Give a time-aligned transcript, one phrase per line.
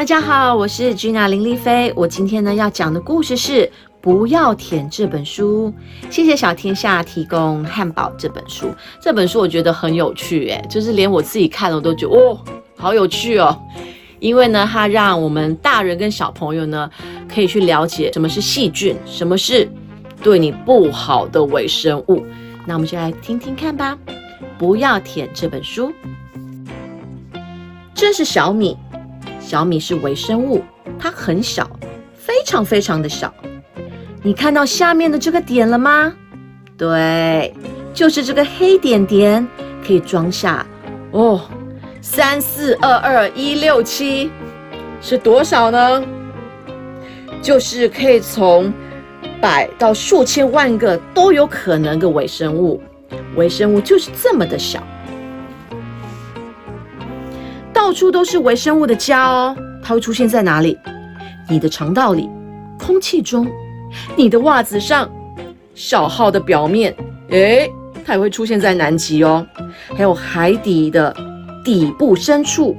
[0.00, 1.92] 大家好，我是 Gina 林丽菲。
[1.94, 3.66] 我今天呢要讲的故事是
[4.00, 5.70] 《不要舔》这本书。
[6.08, 8.70] 谢谢小天下提供汉堡这本书。
[8.98, 12.38] 这本书我觉得很有趣，诶，就是连我自己看了都觉得哦，
[12.78, 13.54] 好有趣哦。
[14.20, 16.90] 因为呢，它让我们大人跟小朋友呢
[17.28, 19.70] 可以去了解什么是细菌，什么是
[20.22, 22.24] 对你不好的微生物。
[22.64, 23.94] 那我们就来听听看吧。
[24.56, 25.92] 《不要舔》这本书，
[27.94, 28.78] 这是小米。
[29.50, 30.62] 小米是微生物，
[30.96, 31.68] 它很小，
[32.14, 33.34] 非常非常的小。
[34.22, 36.14] 你看到下面的这个点了吗？
[36.78, 37.52] 对，
[37.92, 39.44] 就是这个黑点点，
[39.84, 40.64] 可以装下
[41.10, 41.40] 哦，
[42.00, 44.30] 三四二二一六七
[45.02, 46.00] 是多少呢？
[47.42, 48.72] 就是可以从
[49.40, 52.80] 百到数千万个都有可能的微生物。
[53.34, 54.80] 微生物就是这么的小。
[57.80, 60.78] 到处都是微生物的家哦，它会出现在哪里？
[61.48, 62.28] 你的肠道里、
[62.78, 63.50] 空气中、
[64.14, 65.10] 你的袜子上、
[65.74, 66.94] 小号的表面，
[67.30, 67.72] 诶，
[68.04, 69.44] 它也会出现在南极哦。
[69.96, 71.16] 还有海底的
[71.64, 72.76] 底部深处，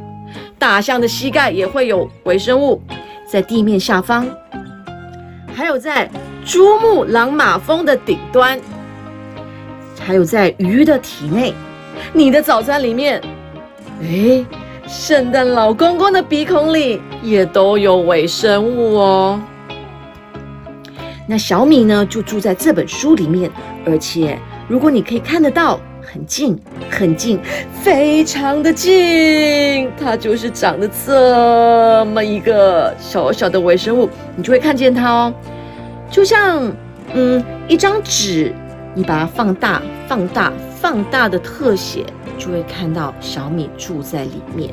[0.60, 2.80] 大象的膝盖也会有微生物
[3.28, 4.28] 在地面下方，
[5.52, 6.08] 还有在
[6.46, 8.58] 珠穆朗玛峰的顶端，
[10.00, 11.56] 还有在鱼的体内，
[12.14, 13.20] 你的早餐里面，
[14.04, 14.46] 诶。
[14.92, 19.42] 圣诞老公公的鼻孔里也都有微生物哦。
[21.26, 23.50] 那小米呢，就住在这本书里面，
[23.86, 27.40] 而且如果你可以看得到，很近很近，
[27.82, 35.34] 非常的近，它就是长得这么一个小小的微生物，你就会看见它哦，
[36.12, 36.70] 就像
[37.14, 38.54] 嗯一张纸，
[38.94, 42.06] 你把它放大、放大、放大的特写。
[42.38, 44.70] 就会看到小米住在里面。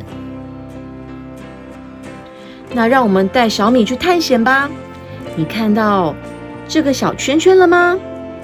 [2.73, 4.69] 那让我们带小米去探险吧。
[5.37, 6.15] 你看到
[6.67, 7.99] 这个小圈圈了吗？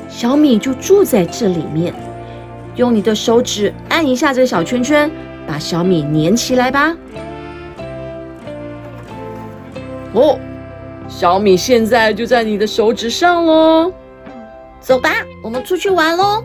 [0.09, 1.93] 小米就住在这里面。
[2.77, 5.11] 用你的手指按一下这个小圈圈，
[5.47, 6.97] 把小米粘起来吧。
[10.12, 10.39] 哦，
[11.09, 13.93] 小米现在就在你的手指上喽。
[14.81, 15.10] 走吧，
[15.43, 16.44] 我们出去玩喽。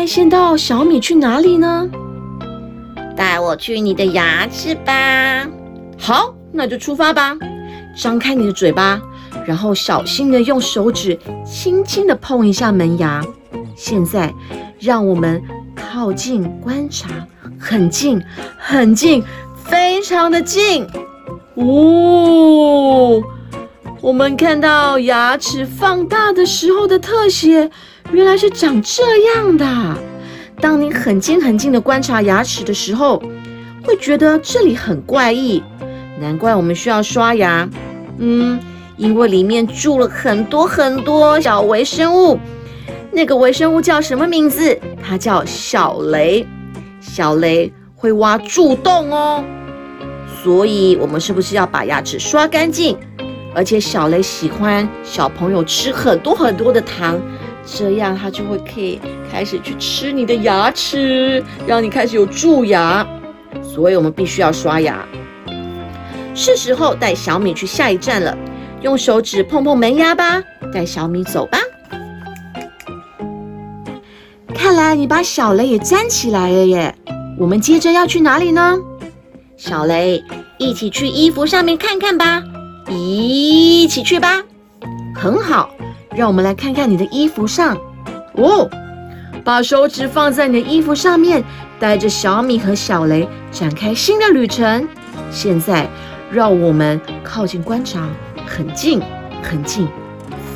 [0.00, 1.86] 该先到小米去哪里呢？
[3.14, 5.46] 带我去你的牙齿吧。
[5.98, 7.36] 好，那就出发吧。
[7.94, 8.98] 张开你的嘴巴，
[9.44, 13.22] 然后小心的用手指轻轻的碰一下门牙。
[13.76, 14.32] 现在，
[14.78, 15.42] 让我们
[15.76, 17.10] 靠近观察，
[17.58, 18.24] 很近，
[18.56, 19.22] 很近，
[19.54, 20.86] 非常的近。
[21.56, 23.22] 哦，
[24.00, 27.70] 我们看到牙齿放大的时候的特写。
[28.12, 29.02] 原来是长这
[29.34, 29.66] 样的。
[30.60, 33.22] 当你很近很近的观察牙齿的时候，
[33.84, 35.62] 会觉得这里很怪异。
[36.20, 37.68] 难怪我们需要刷牙。
[38.18, 38.58] 嗯，
[38.96, 42.38] 因为里面住了很多很多小微生物。
[43.12, 44.78] 那个微生物叫什么名字？
[45.02, 46.46] 它叫小雷。
[47.00, 49.42] 小雷会挖蛀洞哦。
[50.42, 52.96] 所以，我们是不是要把牙齿刷干净？
[53.54, 57.20] 而且，小雷喜欢小朋友吃很多很多的糖。
[57.64, 59.00] 这样它就会可以
[59.30, 63.06] 开始去吃你的牙齿，让你开始有蛀牙。
[63.62, 65.04] 所以我们必须要刷牙。
[66.34, 68.36] 是时候带小米去下一站了，
[68.82, 71.58] 用手指碰碰门牙吧，带小米走吧。
[74.54, 76.94] 看来你把小雷也粘起来了耶。
[77.38, 78.78] 我们接着要去哪里呢？
[79.56, 80.22] 小雷，
[80.58, 82.42] 一起去衣服上面看看吧。
[82.88, 84.42] 一起去吧。
[85.14, 85.70] 很好。
[86.20, 87.74] 让我们来看看你的衣服上，
[88.34, 88.68] 哦，
[89.42, 91.42] 把手指放在你的衣服上面，
[91.78, 94.86] 带着小米和小雷展开新的旅程。
[95.30, 95.88] 现在，
[96.30, 98.06] 让我们靠近观察，
[98.46, 99.00] 很近，
[99.42, 99.88] 很近，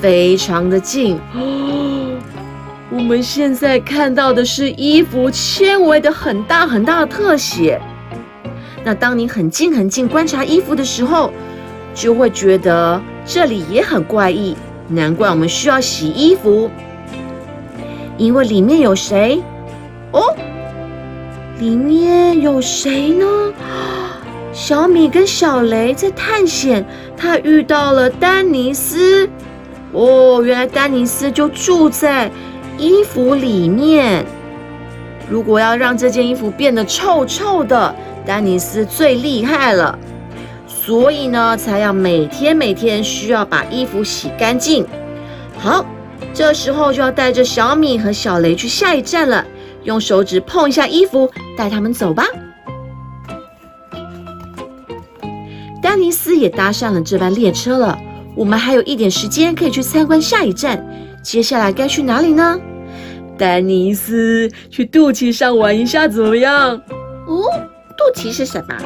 [0.02, 1.18] 非常的近。
[1.34, 2.18] 哦，
[2.90, 7.80] 我们现在看到的是衣服纤维的很大很大的特写。
[8.84, 11.32] 那当你很近很近观察衣服的时候，
[11.94, 14.54] 就会觉得这里也很怪异。
[14.88, 16.70] 难怪我们需要洗衣服，
[18.18, 19.42] 因为里面有谁？
[20.12, 20.22] 哦，
[21.58, 23.26] 里面有谁呢？
[24.52, 26.84] 小米跟小雷在探险，
[27.16, 29.28] 他遇到了丹尼斯。
[29.92, 32.30] 哦，原来丹尼斯就住在
[32.78, 34.24] 衣服里面。
[35.28, 37.94] 如果要让这件衣服变得臭臭的，
[38.26, 39.98] 丹尼斯最厉害了。
[40.84, 44.86] 所以呢，才要每天每天需要把衣服洗干净。
[45.56, 45.86] 好，
[46.34, 49.42] 这时候就要带着小米和小雷去下一站了，
[49.84, 52.26] 用手指碰一下衣服，带他们走吧。
[55.80, 57.98] 丹尼斯也搭上了这班列车了。
[58.36, 60.84] 我们还有一点时间可以去参观下一站，
[61.22, 62.60] 接下来该去哪里呢？
[63.38, 66.72] 丹尼斯，去肚脐上玩一下怎么样？
[67.26, 67.42] 哦，
[67.96, 68.76] 肚脐是什么？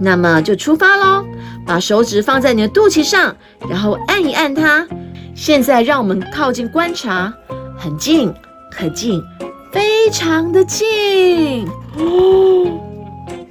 [0.00, 1.24] 那么就出发喽！
[1.66, 3.36] 把手指放在你的肚脐上，
[3.68, 4.86] 然后按一按它。
[5.34, 7.32] 现在让我们靠近观察，
[7.76, 8.32] 很近，
[8.72, 9.22] 很近，
[9.70, 11.68] 非常的近
[11.98, 12.80] 哦！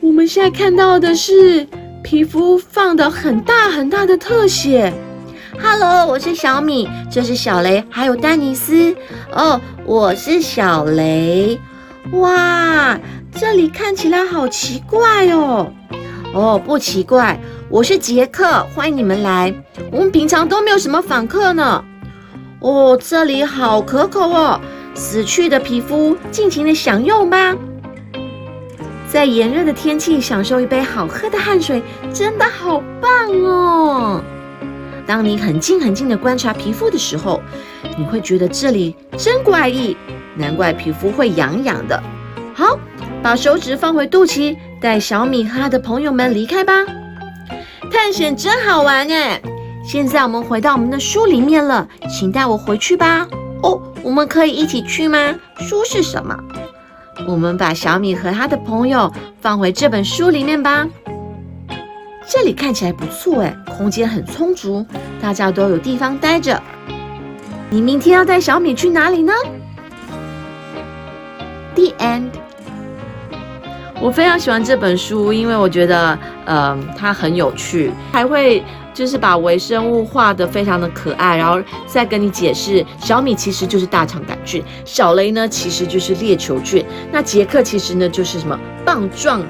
[0.01, 1.68] 我们现在看到的是。
[2.01, 4.92] 皮肤放的很大很大的特写。
[5.62, 8.95] Hello，我是小米，这是小雷，还有丹尼斯。
[9.31, 11.60] 哦，我是小雷。
[12.13, 12.98] 哇，
[13.36, 15.72] 这里看起来好奇怪哦。
[16.31, 17.40] 哦，不奇怪，
[17.70, 19.54] 我是杰克，欢迎你们来。
[19.92, 21.84] 我们平常都没有什么访客呢。
[22.60, 24.62] 哦，这里好可口哦，
[24.94, 27.56] 死去的皮肤，尽情的享用吧。
[29.08, 31.81] 在炎热的天气享受一杯好喝的汗水，
[32.14, 33.12] 真的好棒
[33.44, 34.22] 哦！
[35.08, 37.42] 当你很近很近的观察皮肤的时候，
[37.98, 39.98] 你会觉得这里真怪异，
[40.36, 42.02] 难怪皮肤会痒痒的。
[42.54, 42.78] 好，
[43.24, 46.74] 把手指放回肚脐，带小米和他的朋友们离开吧。
[47.92, 49.42] 探险真好玩哎！
[49.84, 53.28] 现在我们回到我们的书里面了，请带我回去吧。
[53.64, 55.36] 哦，我们可以一起去吗？
[55.58, 56.38] 书是什么？
[57.28, 59.12] 我们把小米和他的朋友
[59.42, 60.88] 放回这本书里面吧。
[62.28, 64.86] 这里看起来不错哎，空间很充足，
[65.20, 66.62] 大家都有地方待着。
[67.72, 69.34] 你明天要带小米去哪里呢
[71.76, 72.30] ？The end。
[74.01, 78.63] 我非常喜欢这本书，因为我觉得，呃，它很有趣，还会。
[78.92, 89.42] 就是把微生物画的非常的可爱，然后再跟你解释，小米其实就是大肠杆菌，小雷呢其实就是链球菌，那杰克其实呢就是什么棒状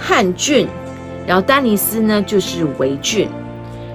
[0.00, 0.66] 汗菌，
[1.28, 3.28] 然后丹尼斯呢就是维菌，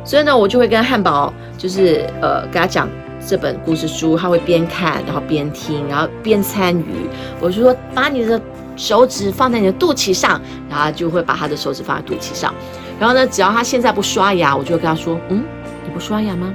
[0.06, 2.88] 所以呢我就会跟汉堡就是呃给他讲
[3.28, 7.10] 这本故事书，他会边看然后边听，然后边参与，
[7.42, 8.40] 我就说把你的
[8.78, 10.40] 手指放在你的肚脐上，
[10.70, 12.54] 然后就会把他的手指放在肚脐上。
[13.00, 15.44] 然后呢，只要他现在不刷牙，我就会跟他说：“嗯，
[15.84, 16.54] 你不刷牙吗？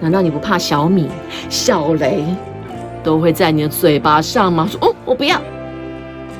[0.00, 1.08] 难道你不怕小米、
[1.48, 2.24] 小雷
[3.04, 5.40] 都会在你的嘴巴上吗？”说：“哦，我不要。”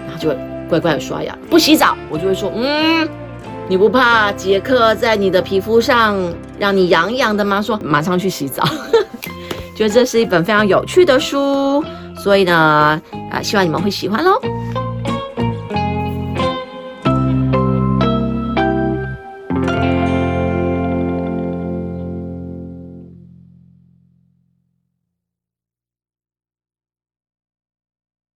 [0.07, 0.39] 然后就会
[0.69, 1.37] 乖乖的刷牙。
[1.49, 3.09] 不洗澡，我就会说：“嗯，
[3.69, 6.17] 你不怕杰克在你的皮肤上
[6.59, 8.63] 让你痒痒的吗？”说：“马上去洗澡。
[9.75, 11.83] ”觉得这是一本非常有趣的书，
[12.23, 14.39] 所以呢，啊，希望你们会喜欢喽。